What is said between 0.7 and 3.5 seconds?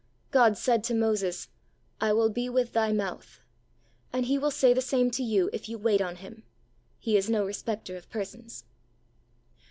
to Moses," 1 will be with thy mouth,"